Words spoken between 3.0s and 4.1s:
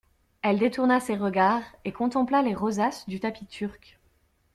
du tapis turc.